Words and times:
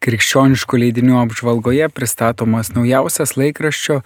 Krikščioniškų 0.00 0.78
leidinių 0.80 1.18
apžvalgoje 1.20 1.90
pristatomas 1.92 2.70
naujausias 2.72 3.34
laikraščio 3.36 3.98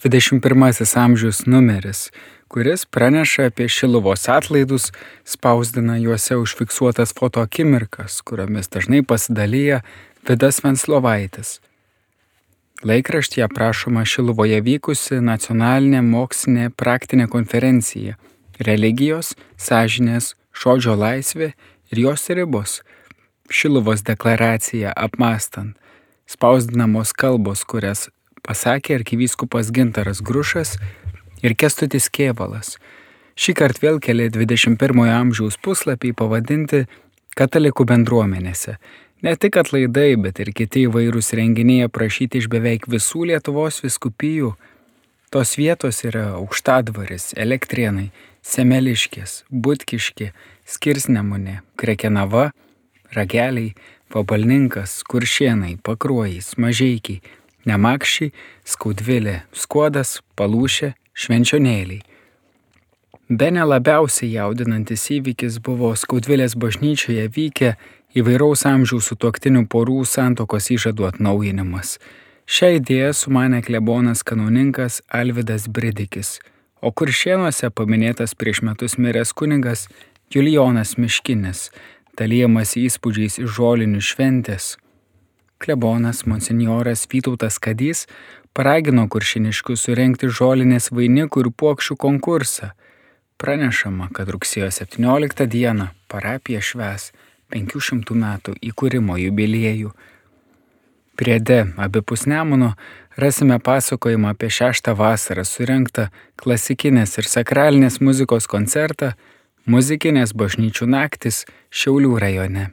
21 0.00 0.94
amžiaus 0.96 1.42
numeris, 1.44 2.06
kuris 2.48 2.86
praneša 2.88 3.50
apie 3.50 3.66
Šiluvos 3.68 4.24
atlaidus, 4.32 4.86
spausdina 5.28 5.98
juose 6.00 6.38
užfiksuotas 6.40 7.12
foto 7.18 7.44
akimirkas, 7.44 8.22
kuriomis 8.24 8.72
dažnai 8.72 9.02
pasidalyja 9.04 9.82
Vidas 10.24 10.62
Venslovaitis. 10.64 11.58
Laikraštyje 12.88 13.44
aprašoma 13.44 14.06
Šiluvoje 14.08 14.62
vykusi 14.64 15.20
nacionalinė 15.20 16.00
mokslinė 16.00 16.70
praktinė 16.72 17.28
konferencija- 17.28 18.16
religijos, 18.70 19.34
sąžinės, 19.60 20.32
žodžio 20.56 20.96
laisvė 20.96 21.52
ir 21.92 22.04
jos 22.06 22.30
ribos 22.32 22.80
Šiluvos 23.50 24.02
deklaraciją 24.06 24.92
apmastant, 24.96 25.76
spausdinamos 26.26 27.12
kalbos, 27.12 27.64
kurias 27.64 28.08
pasakė 28.46 28.98
arkivyskupas 29.00 29.70
Gintaras 29.74 30.22
Grušas 30.22 30.76
ir 31.42 31.54
Kestutis 31.58 32.08
Kievalas. 32.10 32.76
Šį 33.38 33.54
kartą 33.58 33.86
vėl 33.86 34.00
keli 34.04 34.28
21-ojo 34.30 35.14
amžiaus 35.16 35.56
puslapiai 35.62 36.14
pavadinti 36.16 36.84
Katalikų 37.32 37.86
bendruomenėse. 37.88 38.76
Ne 39.24 39.32
tik 39.40 39.56
atlaidai, 39.56 40.18
bet 40.20 40.40
ir 40.42 40.50
kiti 40.52 40.82
įvairūs 40.88 41.32
renginiai 41.38 41.86
aprašyti 41.86 42.42
iš 42.42 42.48
beveik 42.52 42.88
visų 42.90 43.30
Lietuvos 43.30 43.78
viskupijų. 43.84 44.50
Tos 45.32 45.54
vietos 45.56 46.02
yra 46.04 46.26
Aukštadvaris, 46.36 47.30
Elektrienai, 47.40 48.10
Semeliškės, 48.44 49.44
Butkiški, 49.48 50.32
Skirsnemunė, 50.68 51.62
Krekenava, 51.80 52.50
rageliai, 53.16 53.74
pabalninkas, 54.12 55.00
kuršienai, 55.08 55.76
pakruojais, 55.84 56.54
mažiekiai, 56.60 57.22
nemakščiai, 57.68 58.32
skaudvilė, 58.68 59.42
skuodas, 59.56 60.20
palūšė, 60.36 60.92
švenčionėliai. 61.12 62.02
Be 63.32 63.48
nelabiausiai 63.54 64.34
jaudinantis 64.34 65.06
įvykis 65.14 65.56
buvo 65.64 65.94
skaudvilės 65.96 66.56
bažnyčioje 66.58 67.28
vykę 67.32 67.70
įvairaus 68.18 68.66
amžiaus 68.68 69.08
sutuoktinių 69.08 69.62
porų 69.72 70.02
santokos 70.04 70.68
įžadų 70.74 71.06
atnaujinimas. 71.08 71.96
Šią 72.44 72.74
idėją 72.80 73.12
sumanė 73.16 73.62
klebonas 73.64 74.20
kanauninkas 74.26 75.00
Alvidas 75.08 75.68
Bridikis, 75.70 76.40
o 76.82 76.90
kuršienuose 76.92 77.70
paminėtas 77.70 78.34
prieš 78.36 78.60
metus 78.66 78.98
miręs 78.98 79.32
kunigas 79.32 79.86
Julijonas 80.34 80.98
Miškinis, 80.98 81.70
dalyjamas 82.18 82.76
įspūdžiais 82.76 83.40
iš 83.42 83.56
žolinių 83.56 84.00
šventės. 84.04 84.76
Klebonas 85.62 86.24
monsinjoras 86.26 87.06
Vytautas 87.10 87.58
Kadys 87.62 88.06
paragino 88.52 89.06
kuršiniškius 89.08 89.86
surenkti 89.86 90.28
žolinės 90.28 90.90
vainikų 90.92 91.44
ir 91.44 91.50
puokščių 91.56 91.96
konkursą. 91.96 92.72
Pranešama, 93.38 94.08
kad 94.14 94.30
rugsėjo 94.30 94.70
17 94.70 95.46
dieną 95.50 95.88
parapija 96.10 96.60
šves 96.62 97.10
500 97.54 98.16
metų 98.18 98.56
įkūrimo 98.70 99.18
jubiliejų. 99.18 99.92
Priede 101.16 101.66
abipus 101.76 102.24
Nemuno 102.26 102.72
rasime 103.16 103.58
pasakojimą 103.60 104.32
apie 104.32 104.48
šeštą 104.50 104.94
vasarą 104.96 105.44
surinktą 105.44 106.08
klasikinės 106.40 107.18
ir 107.20 107.28
sakralinės 107.28 108.00
muzikos 108.00 108.48
koncertą 108.48 109.12
Muzikinės 109.62 110.32
bažnyčių 110.34 110.88
naktis 110.90 111.44
Šiaulių 111.70 112.16
rajone. 112.18 112.72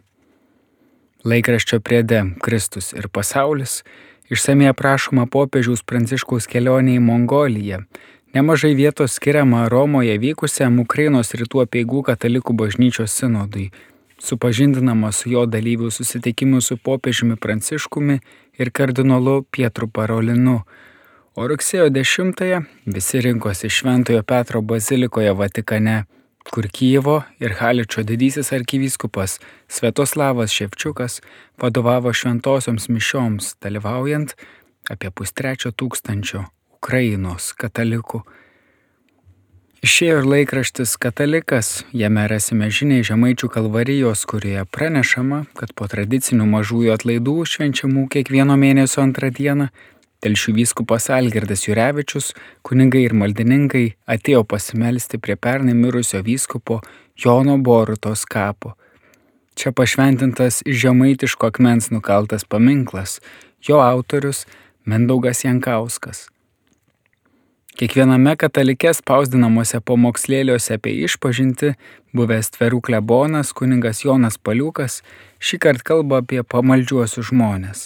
Laikraščio 1.21 1.77
priede 1.85 2.23
Kristus 2.41 2.95
ir 2.97 3.05
pasaulis 3.13 3.83
išsamei 4.33 4.71
aprašoma 4.71 5.27
popiežiaus 5.29 5.85
pranciškaus 5.85 6.49
kelionė 6.49 6.97
į 6.97 7.03
Mongoliją. 7.05 7.83
Nemažai 8.33 8.73
vietos 8.73 9.19
skiriama 9.19 9.67
Romoje 9.69 10.17
vykusiam 10.17 10.81
Ukrainos 10.81 11.35
rytų 11.37 11.61
apieigų 11.67 12.01
katalikų 12.09 12.57
bažnyčios 12.57 13.13
sinodui, 13.13 13.69
supažindinama 14.17 15.13
su 15.13 15.29
jo 15.29 15.45
dalyvių 15.45 15.93
susitikimu 15.93 16.57
su 16.57 16.81
popiežiumi 16.81 17.37
Pranciškumi 17.37 18.21
ir 18.57 18.73
kardinolu 18.73 19.43
Pietru 19.45 19.93
Parolinu. 19.93 20.63
O 21.37 21.45
rugsėjo 21.45 21.91
10-ąją 21.93 22.65
visi 22.89 23.21
rinkosi 23.21 23.69
Šventojo 23.69 24.25
Petro 24.25 24.65
bazilikoje 24.65 25.37
Vatikane 25.37 26.07
kur 26.51 26.67
Kyivo 26.67 27.21
ir 27.39 27.53
Haličio 27.59 28.03
didysis 28.03 28.51
arkivyskupas 28.53 29.39
Svetoslavas 29.67 30.51
Ševčiukas 30.51 31.21
vadovavo 31.61 32.13
šventosioms 32.13 32.89
mišioms, 32.89 33.55
dalyvaujant 33.61 34.35
apie 34.89 35.11
pustrečio 35.11 35.71
tūkstančio 35.71 36.45
Ukrainos 36.79 37.53
katalikų. 37.53 38.23
Išėjo 39.79 40.15
ir 40.19 40.25
laikraštis 40.27 40.97
Katalikas, 40.99 41.85
jame 41.95 42.25
rasime 42.27 42.67
žiniai 42.67 43.05
Žemaičių 43.07 43.47
kalvarijos, 43.53 44.25
kurioje 44.27 44.65
pranešama, 44.67 45.45
kad 45.55 45.71
po 45.71 45.87
tradicinių 45.87 46.47
mažųjų 46.51 46.91
atlaidų 46.97 47.35
švenčiamų 47.47 48.09
kiekvieno 48.11 48.57
mėnesio 48.59 49.05
antrą 49.05 49.29
dieną 49.31 49.69
Telšių 50.19 50.51
vyskupas 50.57 51.05
Algirdas 51.15 51.61
Jurevičius, 51.63 52.33
kunigai 52.67 53.05
ir 53.05 53.13
maldininkai 53.15 53.85
atėjo 54.15 54.41
pasimelsti 54.51 55.15
prie 55.15 55.37
pernai 55.39 55.71
mirusio 55.77 56.19
vyskupo 56.25 56.81
Jono 57.15 57.55
Borutos 57.57 58.25
kapo. 58.27 58.73
Čia 59.55 59.71
pašventintas 59.71 60.59
iš 60.67 60.81
žemaitiško 60.81 61.47
akmens 61.47 61.87
nukaltas 61.91 62.43
paminklas, 62.43 63.21
jo 63.63 63.79
autorius 63.79 64.43
Mendaugas 64.83 65.45
Jankauskas. 65.45 66.27
Kiekviename 67.79 68.33
katalikės 68.35 68.99
spausdinamuose 68.99 69.79
pamokslėliuose 69.87 70.75
apie 70.75 70.97
išpažinti 71.05 71.69
buvęs 72.11 72.51
tverų 72.57 72.81
klebonas 72.89 73.53
kuningas 73.55 74.03
Jonas 74.03 74.35
Paliukas 74.35 74.99
šį 75.39 75.61
kartą 75.63 75.87
kalba 75.93 76.19
apie 76.19 76.43
pamaldžiuosius 76.43 77.31
žmonės. 77.31 77.85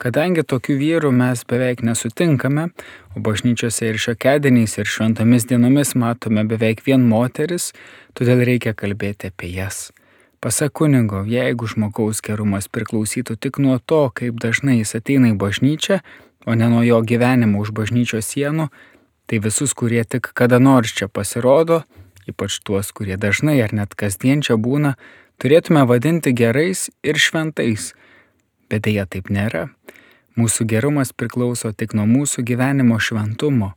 Kadangi 0.00 0.40
tokių 0.48 0.78
vyrų 0.80 1.10
mes 1.12 1.42
beveik 1.44 1.82
nesutinkame, 1.84 2.70
o 3.12 3.20
bažnyčiose 3.20 3.90
ir 3.90 3.98
šiokedieniais 4.00 4.78
ir 4.80 4.88
šventomis 4.88 5.44
dienomis 5.50 5.92
matome 5.92 6.46
beveik 6.48 6.80
vien 6.86 7.04
moteris, 7.04 7.74
todėl 8.16 8.40
reikia 8.48 8.72
kalbėti 8.72 9.28
apie 9.28 9.50
jas. 9.52 9.90
Pasak 10.40 10.72
kunigo, 10.80 11.20
jeigu 11.28 11.68
žmogaus 11.68 12.24
gerumas 12.24 12.70
priklausytų 12.72 13.36
tik 13.36 13.60
nuo 13.60 13.76
to, 13.76 14.06
kaip 14.16 14.40
dažnai 14.40 14.78
jis 14.78 14.96
ateina 14.96 15.34
į 15.34 15.36
bažnyčią, 15.36 16.00
o 16.48 16.56
ne 16.56 16.72
nuo 16.72 16.80
jo 16.80 17.04
gyvenimo 17.04 17.60
už 17.60 17.76
bažnyčios 17.76 18.32
sienų, 18.32 18.70
tai 19.28 19.44
visus, 19.44 19.76
kurie 19.76 20.00
tik 20.08 20.32
kada 20.32 20.56
nors 20.64 20.96
čia 20.96 21.12
pasirodo, 21.12 21.82
ypač 22.24 22.62
tuos, 22.64 22.88
kurie 22.96 23.20
dažnai 23.20 23.60
ar 23.60 23.76
net 23.76 23.92
kasdien 23.92 24.40
čia 24.40 24.56
būna, 24.56 24.96
turėtume 25.36 25.84
vadinti 25.84 26.32
gerais 26.32 26.88
ir 27.04 27.20
šventais 27.20 27.92
bet 28.70 28.86
dėja 28.86 29.06
taip 29.10 29.30
nėra. 29.34 29.68
Mūsų 30.40 30.64
gerumas 30.72 31.10
priklauso 31.12 31.68
tik 31.76 31.92
nuo 31.92 32.06
mūsų 32.08 32.46
gyvenimo 32.48 32.96
šventumo, 32.96 33.74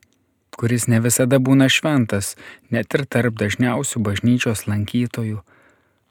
kuris 0.56 0.86
ne 0.88 1.02
visada 1.04 1.40
būna 1.44 1.68
šventas, 1.68 2.38
net 2.72 2.94
ir 2.96 3.04
tarp 3.04 3.36
dažniausių 3.42 4.00
bažnyčios 4.06 4.64
lankytojų. 4.70 5.42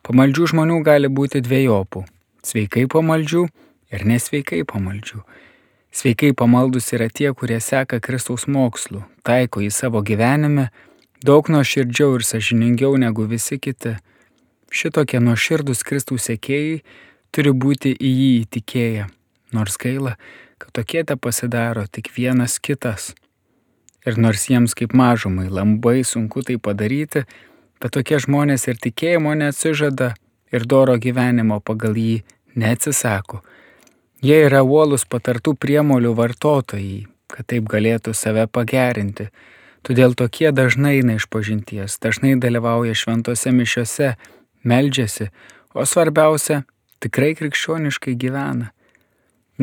Pamaldžių 0.05 0.49
žmonių 0.53 0.77
gali 0.85 1.09
būti 1.09 1.41
dviejopų- 1.47 2.05
sveikai 2.49 2.85
pamaldžių 2.95 3.47
ir 3.95 4.05
nesveikai 4.11 4.61
pamaldžių. 4.73 5.23
Sveikai 5.93 6.33
pamaldus 6.37 6.93
yra 6.93 7.09
tie, 7.09 7.33
kurie 7.33 7.61
seka 7.61 8.01
Kristaus 8.01 8.45
mokslu, 8.47 9.05
taiko 9.25 9.61
į 9.61 9.71
savo 9.73 10.03
gyvenime 10.03 10.69
daug 11.25 11.49
nuoširdžiau 11.49 12.17
ir 12.17 12.23
sažiningiau 12.29 12.99
negu 12.99 13.25
visi 13.25 13.59
kiti. 13.59 13.97
Šitokie 14.71 15.21
nuoširdus 15.21 15.85
Kristaus 15.85 16.29
sekėjai 16.29 16.83
turi 17.31 17.53
būti 17.53 17.97
į 17.97 18.11
jį 18.21 18.31
įtikėję, 18.45 19.05
nors 19.57 19.79
gaila, 19.81 20.17
kad 20.59 20.73
tokie 20.79 21.05
te 21.05 21.17
pasidaro 21.17 21.87
tik 21.91 22.11
vienas 22.17 22.59
kitas. 22.59 23.13
Ir 24.07 24.19
nors 24.19 24.49
jiems 24.51 24.75
kaip 24.79 24.95
mažumai 24.99 25.49
labai 25.49 26.03
sunku 26.05 26.43
tai 26.43 26.59
padaryti, 26.59 27.25
bet 27.81 27.95
tokie 27.95 28.19
žmonės 28.23 28.67
ir 28.71 28.79
tikėjimo 28.83 29.35
neatsižada 29.39 30.13
ir 30.53 30.67
doro 30.67 30.99
gyvenimo 30.99 31.61
pagal 31.61 31.97
jį 31.99 32.23
neatsisako. 32.59 33.41
Jie 34.23 34.39
yra 34.47 34.63
uolus 34.63 35.03
patartų 35.11 35.57
priemolių 35.59 36.13
vartotojai, 36.15 37.07
kad 37.27 37.49
taip 37.51 37.67
galėtų 37.71 38.15
save 38.15 38.47
pagerinti. 38.47 39.31
Todėl 39.83 40.15
tokie 40.15 40.53
dažnai 40.55 41.01
eina 41.01 41.17
iš 41.19 41.27
pažinties, 41.27 41.97
dažnai 41.99 42.37
dalyvauja 42.39 42.95
šventose 42.95 43.51
mišiose, 43.51 44.13
meldžiasi, 44.63 45.33
o 45.75 45.83
svarbiausia, 45.89 46.63
tikrai 47.03 47.33
krikščioniškai 47.35 48.15
gyvena. 48.15 48.71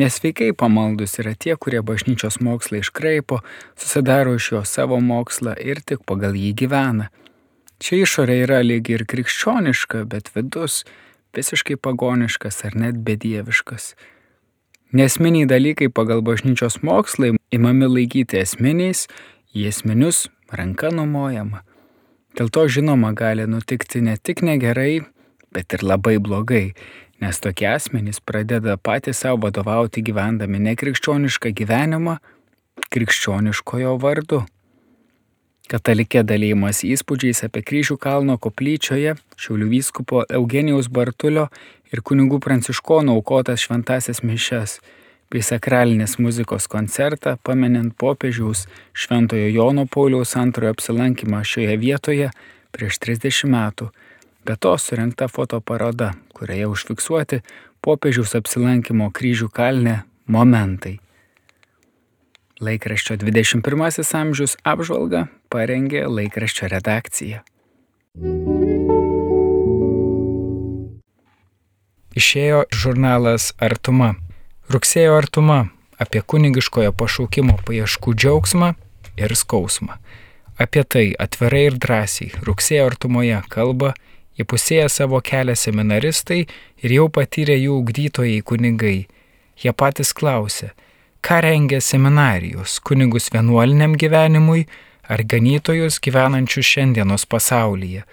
Nesveikai 0.00 0.52
pamaldus 0.56 1.18
yra 1.20 1.34
tie, 1.36 1.56
kurie 1.60 1.82
bažnyčios 1.84 2.38
mokslą 2.40 2.78
iškraipo, 2.80 3.40
susidaro 3.76 4.36
iš 4.38 4.46
jo 4.52 4.60
savo 4.64 5.00
mokslą 5.04 5.56
ir 5.60 5.82
tik 5.84 6.06
pagal 6.08 6.38
jį 6.38 6.52
gyvena. 6.62 7.10
Čia 7.80 7.98
išorė 8.04 8.38
yra 8.46 8.60
lygi 8.64 8.96
ir 8.96 9.04
krikščioniška, 9.10 10.06
bet 10.08 10.30
vidus 10.36 10.84
visiškai 11.36 11.76
pagoniškas 11.76 12.62
ar 12.68 12.78
net 12.80 13.02
bedieviškas. 13.04 13.92
Nesminiai 14.96 15.48
dalykai 15.50 15.90
pagal 15.92 16.24
bažnyčios 16.24 16.80
mokslai 16.86 17.34
imami 17.52 17.90
laikyti 17.90 18.40
esminiais, 18.40 19.04
į 19.52 19.68
esminius 19.68 20.28
ranka 20.54 20.90
numojama. 20.94 21.64
Dėl 22.38 22.48
to 22.54 22.66
žinoma 22.70 23.12
gali 23.18 23.44
nutikti 23.50 24.00
ne 24.06 24.16
tik 24.16 24.40
negerai, 24.46 25.02
bet 25.52 25.74
ir 25.74 25.84
labai 25.84 26.16
blogai, 26.22 26.70
nes 27.20 27.40
tokie 27.40 27.68
asmenys 27.68 28.20
pradeda 28.20 28.76
patys 28.76 29.20
savo 29.24 29.44
vadovauti 29.46 30.02
gyvendami 30.02 30.60
nekrikščionišką 30.70 31.52
gyvenimą 31.60 32.16
krikščioniškojo 32.90 33.98
vardu. 34.00 34.44
Katalikė 35.70 36.24
dalymas 36.26 36.80
įspūdžiais 36.82 37.44
apie 37.46 37.60
kryžių 37.62 37.94
kalno 38.02 38.34
koplyčioje 38.42 39.14
Šiaulių 39.38 39.68
vyskupo 39.70 40.24
Eugenijaus 40.26 40.88
Bartulio 40.90 41.44
ir 41.92 42.02
kunigų 42.02 42.40
pranciškonų 42.42 43.14
aukotas 43.14 43.62
šventasias 43.68 44.24
mišes 44.26 44.80
bei 45.30 45.44
sakralinės 45.46 46.16
muzikos 46.18 46.66
koncertą 46.72 47.36
paminint 47.46 47.94
popiežiaus 48.02 48.64
Šventojo 48.92 49.46
Jono 49.54 49.86
Pauliaus 49.86 50.34
antrojo 50.40 50.74
apsilankymą 50.74 51.44
šioje 51.46 51.76
vietoje 51.78 52.32
prieš 52.74 52.98
30 53.06 53.46
metų. 53.54 53.92
Be 54.42 54.56
to 54.56 54.72
surinkta 54.74 55.28
fotoparoda, 55.30 56.14
kurioje 56.40 56.70
užfiksuoti 56.72 57.42
popiežiaus 57.84 58.32
apsilankimo 58.38 59.10
kryžių 59.12 59.50
kalne 59.52 60.00
momentai. 60.24 60.96
Laikraščio 62.60 63.18
21 63.20 64.16
amžius 64.20 64.56
apžvalga 64.64 65.26
parengė 65.52 66.06
laikraščio 66.08 66.68
redakcija. 66.72 67.42
Išėjo 72.16 72.64
žurnalas 72.74 73.52
Artuma. 73.60 74.14
Rugsėjo 74.72 75.14
Artuma 75.20 75.60
apie 76.00 76.20
kunigiškojo 76.20 76.92
pašaukimo 76.96 77.58
paieškų 77.68 78.16
džiaugsmą 78.16 78.74
ir 79.20 79.36
skausmą. 79.36 80.00
Apie 80.60 80.84
tai 80.84 81.06
atvirai 81.16 81.66
ir 81.70 81.76
drąsiai 81.80 82.32
rugsėjo 82.44 82.90
Artumoje 82.90 83.40
kalba 83.52 83.94
įpusėję 84.42 84.88
savo 84.88 85.20
kelią 85.20 85.56
seminaristai 85.56 86.44
ir 86.82 86.94
jau 86.96 87.08
patyrę 87.12 87.56
jų 87.58 87.80
ugdytojai 87.82 88.42
kunigai. 88.42 89.08
Jie 89.60 89.72
patys 89.76 90.14
klausė, 90.16 90.70
ką 91.20 91.40
rengia 91.44 91.80
seminarijos 91.84 92.78
kunigus 92.80 93.28
vienuoliniam 93.34 93.96
gyvenimui 94.00 94.64
ar 95.10 95.22
ganytojus 95.26 95.98
gyvenančius 96.00 96.66
šiandienos 96.72 97.26
pasaulyje. 97.26 98.04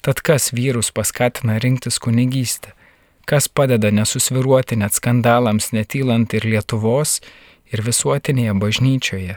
Tad 0.00 0.20
kas 0.24 0.50
vyrus 0.56 0.90
paskatina 0.92 1.58
rinktis 1.58 1.98
kunigystę? 1.98 2.72
Kas 3.28 3.48
padeda 3.48 3.90
nesusviruoti 3.94 4.76
net 4.80 4.96
skandalams 4.96 5.70
netylant 5.76 6.32
ir 6.34 6.46
Lietuvos, 6.48 7.20
ir 7.70 7.82
visuotinėje 7.86 8.54
bažnyčioje? 8.58 9.36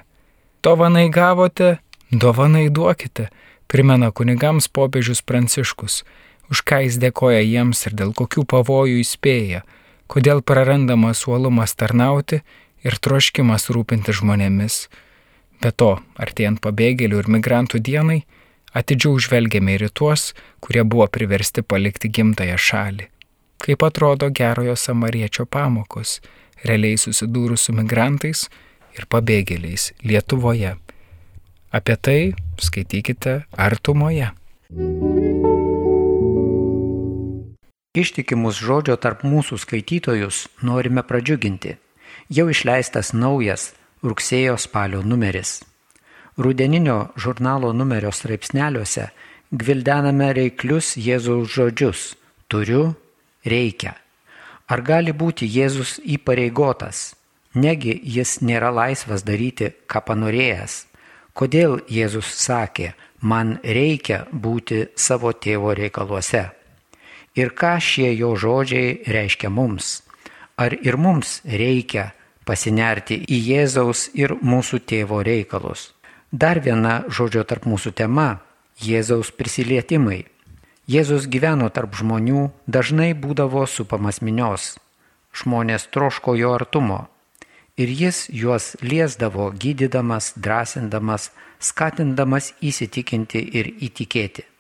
Dovanai 0.64 1.10
gavote, 1.14 1.78
dovanai 2.10 2.70
duokite, 2.74 3.28
primena 3.68 4.10
kunigams 4.12 4.70
popiežius 4.72 5.22
Pranciškus, 5.22 6.02
už 6.54 6.62
ką 6.70 6.84
jis 6.86 7.00
dėkoja 7.02 7.42
jiems 7.42 7.82
ir 7.88 7.96
dėl 7.98 8.14
kokių 8.14 8.46
pavojų 8.54 9.00
įspėja, 9.02 9.64
kodėl 10.12 10.44
prarandamas 10.46 11.26
uolumas 11.26 11.74
tarnauti 11.74 12.44
ir 12.86 13.00
troškimas 13.02 13.72
rūpinti 13.74 14.14
žmonėmis. 14.14 14.86
Be 15.64 15.72
to, 15.72 15.96
artėjant 16.20 16.62
pabėgėlių 16.62 17.24
ir 17.24 17.32
migrantų 17.38 17.82
dienai, 17.88 18.20
atidžiau 18.78 19.18
žvelgiame 19.26 19.78
ir 19.78 19.88
į 19.88 19.92
tuos, 19.98 20.34
kurie 20.62 20.84
buvo 20.84 21.08
priversti 21.08 21.64
palikti 21.66 22.12
gimtają 22.14 22.60
šalį. 22.60 23.10
Kaip 23.64 23.86
atrodo 23.88 24.28
gerojo 24.28 24.76
samariečio 24.76 25.48
pamokos, 25.48 26.20
realiai 26.68 27.00
susidūrus 27.00 27.70
su 27.70 27.76
migrantais 27.76 28.50
ir 28.98 29.08
pabėgėliais 29.10 29.94
Lietuvoje. 30.04 30.76
Apie 31.74 31.98
tai 31.98 32.20
skaitykite 32.62 33.40
artumoje. 33.58 34.34
Ištikimus 37.94 38.58
žodžio 38.58 38.96
tarp 38.98 39.22
mūsų 39.22 39.60
skaitytojus 39.62 40.48
norime 40.66 41.04
pradžiuginti 41.06 41.76
jau 42.34 42.48
išleistas 42.50 43.12
naujas 43.14 43.74
rugsėjo 44.02 44.56
spalio 44.58 45.02
numeris. 45.06 45.60
Rudeninio 46.38 47.12
žurnalo 47.16 47.70
numerio 47.74 48.12
straipsneliuose 48.12 49.10
gvildename 49.52 50.32
reiklius 50.34 50.96
Jėzaus 50.98 51.54
žodžius- 51.54 52.16
turiu, 52.50 52.96
reikia. 53.46 53.94
Ar 54.68 54.82
gali 54.82 55.14
būti 55.14 55.46
Jėzus 55.46 56.00
įpareigotas? 56.02 57.14
Negi 57.54 58.00
jis 58.04 58.40
nėra 58.42 58.74
laisvas 58.74 59.22
daryti, 59.24 59.72
ką 59.88 60.02
panorėjęs. 60.02 60.86
Kodėl 61.36 61.82
Jėzus 61.86 62.26
sakė, 62.26 62.94
man 63.22 63.60
reikia 63.64 64.26
būti 64.34 64.88
savo 64.96 65.32
tėvo 65.34 65.76
reikaluose? 65.78 66.63
Ir 67.34 67.50
ką 67.58 67.80
šie 67.82 68.12
jo 68.14 68.36
žodžiai 68.38 69.02
reiškia 69.10 69.50
mums? 69.50 70.04
Ar 70.56 70.74
ir 70.74 71.00
mums 71.02 71.40
reikia 71.44 72.12
pasinerti 72.46 73.18
į 73.26 73.40
Jėzaus 73.48 74.12
ir 74.14 74.36
mūsų 74.38 74.84
tėvo 74.86 75.24
reikalus? 75.26 75.94
Dar 76.30 76.62
viena 76.62 77.02
žodžio 77.10 77.42
tarp 77.50 77.66
mūsų 77.66 77.94
tema- 77.98 78.42
Jėzaus 78.88 79.32
prisilietimai. 79.34 80.26
Jėzus 80.86 81.26
gyveno 81.26 81.70
tarp 81.74 81.96
žmonių, 81.96 82.52
dažnai 82.68 83.14
būdavo 83.16 83.66
supamas 83.68 84.22
minios. 84.22 84.78
Žmonės 85.34 85.90
troško 85.90 86.36
jo 86.38 86.54
artumo. 86.54 87.08
Ir 87.78 87.88
jis 87.88 88.28
juos 88.30 88.76
liesdavo, 88.82 89.50
gydydamas, 89.58 90.34
drąsindamas, 90.38 91.32
skatindamas 91.60 92.54
įsitikinti 92.62 93.42
ir 93.58 93.74
įtikėti. 93.82 94.53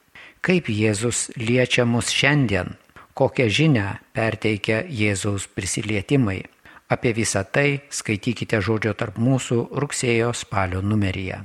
Kaip 0.43 0.67
Jėzus 0.67 1.29
liečia 1.39 1.87
mus 1.87 2.11
šiandien? 2.11 2.75
kokią 3.13 3.47
žinę 3.49 3.85
perteikia 4.13 4.81
Jėzaus 4.89 5.47
prisilietimai. 5.47 6.43
Apie 6.89 7.13
visą 7.13 7.43
tai 7.45 7.81
skaitykite 7.89 8.59
žodžio 8.61 8.93
tarp 8.97 9.17
mūsų 9.17 9.59
rugsėjo 9.81 10.33
spalio 10.37 10.81
numeryje. 10.81 11.43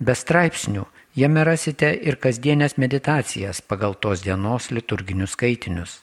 Be 0.00 0.14
straipsnių 0.16 0.86
jame 1.14 1.44
rasite 1.44 1.90
ir 1.92 2.16
kasdienės 2.22 2.78
meditacijas 2.78 3.60
pagal 3.60 3.94
tos 3.94 4.24
dienos 4.24 4.70
liturginius 4.70 5.36
skaitinius. 5.36 6.00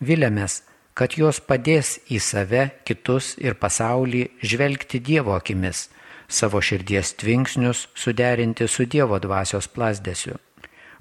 Vilėmės, 0.00 0.62
kad 0.94 1.18
jos 1.18 1.40
padės 1.40 1.98
į 2.08 2.20
save, 2.20 2.70
kitus 2.84 3.34
ir 3.40 3.58
pasaulį 3.58 4.28
žvelgti 4.42 5.00
Dievo 5.00 5.34
akimis, 5.36 5.88
savo 6.28 6.60
širdies 6.60 7.16
tvinksnius 7.20 7.88
suderinti 7.94 8.68
su 8.68 8.86
Dievo 8.86 9.18
dvasios 9.18 9.68
plasdėsiu. 9.68 10.38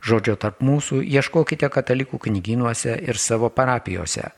Žodžio 0.04 0.36
tarp 0.36 0.60
mūsų 0.60 1.00
ieškokite 1.08 1.70
katalikų 1.72 2.18
knyginuose 2.26 2.98
ir 3.08 3.16
savo 3.16 3.48
parapijose. 3.48 4.34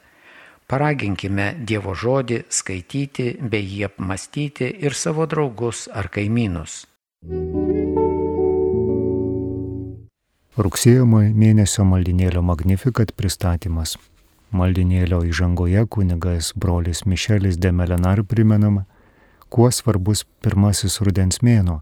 Paraginkime 0.69 1.55
Dievo 1.57 1.95
žodį 1.97 2.43
skaityti 2.53 3.31
bei 3.41 3.65
jį 3.65 3.87
apmastyti 3.87 4.69
ir 4.85 4.93
savo 4.93 5.25
draugus 5.29 5.87
ar 5.89 6.09
kaimynus. 6.13 6.83
Rugsėjo 10.55 11.05
mėnesio 11.09 11.85
maldinėlio 11.89 12.45
Magnifikat 12.45 13.15
pristatymas. 13.17 13.97
Maldinėlio 14.53 15.23
įžangoje 15.25 15.87
kunigas 15.89 16.53
brolis 16.53 17.03
Mišelis 17.09 17.57
de 17.57 17.73
Melenar 17.73 18.21
primenama, 18.23 18.85
kuo 19.49 19.71
svarbus 19.73 20.23
pirmasis 20.45 21.01
rudens 21.01 21.41
mėno 21.41 21.81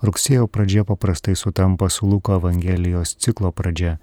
Rugsėjo 0.00 0.46
pradžia 0.48 0.86
paprastai 0.88 1.34
sutampa 1.36 1.90
su 1.92 2.06
Luko 2.08 2.38
Evangelijos 2.38 3.16
ciklo 3.20 3.50
pradžia. 3.52 3.98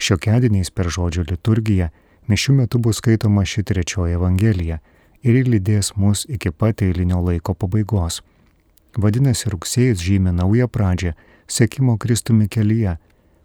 Šiokiadieniais 0.00 0.70
per 0.72 0.88
žodžio 0.88 1.26
liturgiją 1.28 1.90
mišių 2.32 2.54
metu 2.62 2.80
bus 2.80 3.02
skaitoma 3.02 3.44
ši 3.44 3.64
trečioji 3.68 4.16
Evangelija 4.16 4.78
ir 5.20 5.42
lydės 5.44 5.92
mus 6.00 6.24
iki 6.28 6.48
pat 6.50 6.80
eilinio 6.82 7.20
laiko 7.20 7.52
pabaigos. 7.52 8.22
Vadinasi, 8.96 9.50
rugsėjas 9.52 10.00
žymė 10.00 10.32
naują 10.32 10.68
pradžią 10.68 11.12
sekimo 11.46 11.98
Kristumi 11.98 12.48
kelyje. 12.48 12.96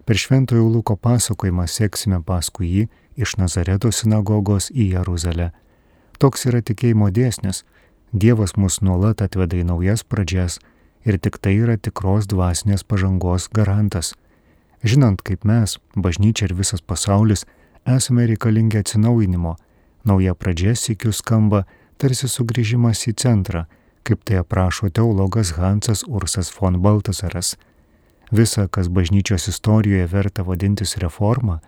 Per 0.06 0.18
šventojo 0.18 0.70
Luko 0.72 0.96
pasakojimą 0.96 1.68
seksime 1.68 2.24
paskui 2.24 2.72
jį 2.72 2.88
iš 3.20 3.36
Nazareto 3.38 3.92
sinagogos 3.92 4.72
į 4.72 4.94
Jeruzalę. 4.96 5.52
Toks 6.18 6.48
yra 6.48 6.64
tikėjimo 6.64 7.12
dėsnis. 7.12 7.66
Dievas 8.14 8.56
mus 8.56 8.80
nuolat 8.82 9.22
atveda 9.22 9.60
į 9.60 9.68
naujas 9.68 10.08
pradžias 10.08 10.62
ir 11.10 11.18
tik 11.20 11.40
tai 11.42 11.56
yra 11.60 11.78
tikros 11.78 12.28
dvasinės 12.30 12.86
pažangos 12.86 13.50
garantas. 13.54 14.14
Žinant, 14.84 15.22
kaip 15.26 15.44
mes, 15.44 15.78
bažnyčia 15.96 16.48
ir 16.48 16.56
visas 16.56 16.82
pasaulis, 16.82 17.46
esame 17.86 18.28
reikalingi 18.30 18.80
atsinaujinimo, 18.80 19.56
nauja 20.08 20.36
pradžia 20.36 20.76
sėkiu 20.78 21.12
skamba 21.16 21.66
tarsi 22.00 22.30
sugrįžimas 22.32 23.04
į 23.12 23.16
centrą, 23.20 23.66
kaip 24.08 24.24
tai 24.24 24.40
aprašo 24.40 24.90
teologas 24.90 25.56
Hansas 25.58 26.06
Ursas 26.08 26.54
von 26.56 26.80
Baltasaras. 26.82 27.58
Visa, 28.32 28.68
kas 28.68 28.88
bažnyčios 28.88 29.50
istorijoje 29.52 30.08
verta 30.08 30.46
vadintis 30.46 30.96
reforma, 31.02 31.60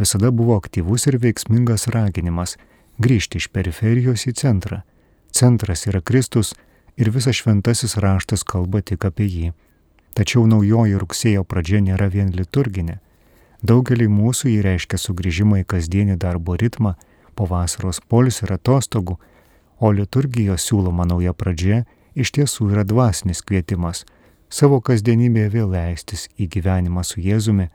visada 0.00 0.32
buvo 0.32 0.56
aktyvus 0.56 1.06
ir 1.06 1.20
veiksmingas 1.22 1.86
raginimas 1.92 2.56
grįžti 2.98 3.40
iš 3.40 3.48
periferijos 3.52 4.26
į 4.26 4.32
centrą. 4.40 4.82
centras 5.36 5.86
yra 5.86 6.00
Kristus 6.00 6.54
ir 6.96 7.10
visas 7.10 7.36
šventasis 7.40 7.96
raštas 8.02 8.44
kalba 8.44 8.80
tik 8.80 9.04
apie 9.08 9.26
jį. 9.26 9.52
Tačiau 10.16 10.46
naujoji 10.48 10.96
rugsėjo 11.00 11.44
pradžia 11.44 11.82
nėra 11.84 12.08
vien 12.12 12.32
liturginė. 12.32 12.98
Daugelį 13.62 14.08
mūsų 14.12 14.50
jį 14.52 14.60
reiškia 14.64 15.00
sugrįžimą 15.00 15.62
į 15.62 15.68
kasdienį 15.72 16.16
darbo 16.20 16.56
ritmą, 16.56 16.94
po 17.36 17.44
vasaros 17.48 18.00
polis 18.08 18.40
ir 18.42 18.54
atostogų, 18.56 19.18
o 19.80 19.92
liturgijos 19.92 20.64
siūloma 20.64 21.04
nauja 21.04 21.36
pradžia 21.36 21.84
iš 22.16 22.32
tiesų 22.32 22.70
yra 22.72 22.84
dvasinis 22.88 23.42
kvietimas 23.44 24.06
savo 24.48 24.80
kasdienybėje 24.80 25.50
vėl 25.52 25.72
leistis 25.72 26.26
į 26.38 26.48
gyvenimą 26.54 27.02
su 27.04 27.20
Jėzumi, 27.20 27.68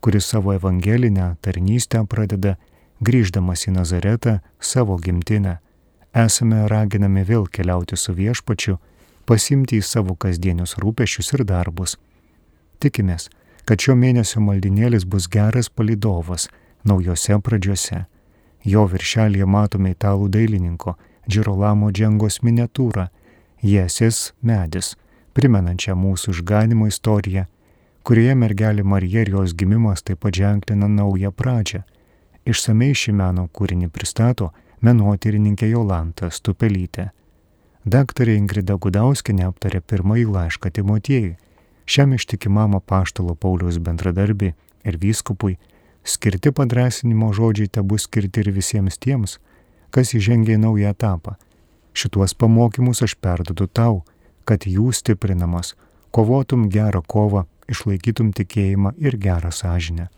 kuris 0.00 0.28
savo 0.32 0.54
evangelinę 0.54 1.34
tarnystę 1.44 2.04
pradeda 2.08 2.56
grįždamas 3.00 3.66
į 3.68 3.74
Nazaretą 3.76 4.40
savo 4.60 4.98
gimtinę. 4.98 5.58
Esame 6.14 6.64
raginami 6.68 7.22
vėl 7.22 7.46
keliauti 7.46 7.96
su 7.96 8.12
viešpačiu, 8.14 8.78
pasimti 9.26 9.78
į 9.78 9.84
savo 9.86 10.16
kasdienius 10.18 10.74
rūpešius 10.82 11.34
ir 11.36 11.44
darbus. 11.46 11.96
Tikimės, 12.82 13.28
kad 13.64 13.78
šio 13.78 13.94
mėnesio 13.94 14.40
maldinėlis 14.42 15.04
bus 15.06 15.28
geras 15.30 15.68
palidovas 15.68 16.48
naujose 16.84 17.38
pradžiose. 17.38 18.06
Jo 18.64 18.86
viršelėje 18.90 19.46
matome 19.46 19.94
italų 19.94 20.28
dailininko 20.34 20.96
Džirolamo 21.30 21.92
džengos 21.94 22.40
miniatūrą 22.42 23.06
Jėsis 23.62 24.32
medis, 24.42 24.94
primenančią 25.36 25.94
mūsų 25.94 26.32
išganimo 26.34 26.88
istoriją, 26.88 27.44
kurioje 28.02 28.34
mergelė 28.34 28.82
Marija 28.82 29.22
ir 29.22 29.30
jos 29.36 29.54
gimimas 29.54 30.02
taip 30.02 30.22
pat 30.24 30.34
ženklina 30.34 30.88
naują 30.88 31.30
pradžią. 31.30 31.84
Išsamei 32.48 32.96
šį 32.96 33.14
meno 33.20 33.46
kūrinį 33.52 33.90
pristato 33.92 34.50
menotyrininkė 34.80 35.68
Jolanta 35.70 36.30
Stupelytė. 36.32 37.10
Daktarė 37.84 38.36
Ingrida 38.36 38.76
Gudauskinė 38.76 39.46
aptarė 39.48 39.80
pirmąjį 39.80 40.26
laišką 40.34 40.70
Timotiejui, 40.76 41.36
šiam 41.88 42.14
ištikimam 42.16 42.76
apaštalo 42.76 43.34
Pauliaus 43.34 43.80
bendradarbiai 43.80 44.54
ir 44.84 44.98
vyskupui, 45.00 45.56
skirti 46.04 46.52
padrasinimo 46.52 47.32
žodžiai 47.36 47.72
te 47.72 47.82
bus 47.82 48.08
skirti 48.08 48.44
ir 48.44 48.52
visiems 48.56 49.00
tiems, 49.00 49.38
kas 49.90 50.14
įžengia 50.14 50.56
į 50.56 50.62
naują 50.64 50.92
etapą. 50.94 51.36
Šituos 51.92 52.36
pamokymus 52.38 53.02
aš 53.02 53.16
perdodu 53.16 53.66
tau, 53.66 54.04
kad 54.44 54.64
jų 54.68 54.92
stiprinamas, 54.94 55.74
kovotum 56.14 56.68
gerą 56.70 57.02
kovą, 57.06 57.46
išlaikytum 57.70 58.32
tikėjimą 58.36 58.94
ir 58.98 59.16
gerą 59.18 59.50
sąžinę. 59.54 60.08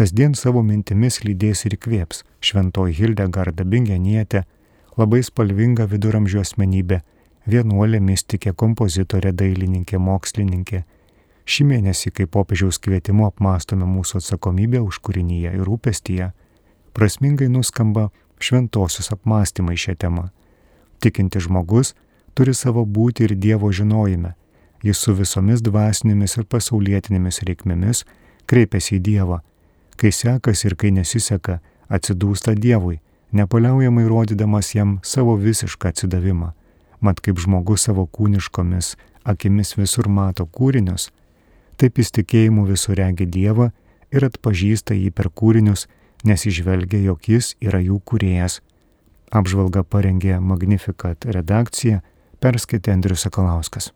Kasdien 0.00 0.32
savo 0.32 0.62
mintimis 0.64 1.18
lydės 1.20 1.66
ir 1.68 1.74
kvėps 1.76 2.22
šventoji 2.40 2.94
Hildegarda 2.96 3.66
Bingenietė, 3.68 4.46
labai 4.96 5.18
spalvinga 5.20 5.84
viduramžių 5.90 6.38
asmenybė, 6.40 7.02
vienuolė 7.44 8.00
mystikė, 8.00 8.54
kompozitorė, 8.62 9.34
dailininkė, 9.36 9.98
mokslininkė. 10.00 10.80
Šį 11.44 11.66
mėnesį, 11.72 12.14
kai 12.16 12.26
popiežiaus 12.36 12.80
kvietimu 12.80 13.26
apmastome 13.26 13.84
mūsų 13.90 14.22
atsakomybę 14.22 14.80
už 14.86 15.02
kūrinyje 15.04 15.52
ir 15.58 15.68
rūpestyje, 15.68 16.30
prasmingai 16.96 17.50
nuskamba 17.52 18.06
šventosios 18.40 19.12
apmąstymai 19.12 19.76
šią 19.76 19.98
temą. 20.00 20.30
Tikinti 21.04 21.44
žmogus 21.44 21.92
turi 22.32 22.56
savo 22.56 22.86
būti 22.88 23.28
ir 23.28 23.36
Dievo 23.36 23.68
žinojime. 23.68 24.32
Jis 24.80 25.04
su 25.04 25.12
visomis 25.12 25.60
dvasinėmis 25.60 26.40
ir 26.40 26.48
pasaulietinėmis 26.48 27.44
reikmėmis 27.44 28.06
kreipiasi 28.48 28.96
į 28.96 29.04
Dievą. 29.12 29.42
Kai 30.00 30.12
sekasi 30.16 30.70
ir 30.70 30.76
kai 30.80 30.90
nesiseka, 30.96 31.58
atsidūsta 31.92 32.54
Dievui, 32.56 33.02
nepaliaujamai 33.36 34.06
rodydamas 34.08 34.72
jam 34.72 34.98
savo 35.04 35.36
visišką 35.36 35.92
atsidavimą. 35.92 36.54
Mat 37.04 37.20
kaip 37.20 37.40
žmogus 37.40 37.84
savo 37.88 38.06
kūniškomis 38.08 38.94
akimis 39.24 39.76
visur 39.76 40.08
mato 40.08 40.46
kūrinius, 40.46 41.10
taip 41.76 42.00
jis 42.00 42.12
tikėjimu 42.16 42.64
visur 42.68 42.96
regi 42.96 43.28
Dievą 43.28 43.70
ir 44.12 44.26
atpažįsta 44.26 44.96
jį 44.96 45.12
per 45.12 45.28
kūrinius, 45.28 45.86
nes 46.24 46.46
išvelgia, 46.48 47.00
jog 47.04 47.28
jis 47.28 47.54
yra 47.60 47.80
jų 47.84 48.00
kūrėjas. 48.04 48.60
Apžvalga 49.30 49.84
parengė 49.84 50.40
Magnificat 50.40 51.28
redakcija 51.28 52.02
perskaitė 52.40 52.96
Andrius 52.96 53.28
Sakalauskas. 53.28 53.92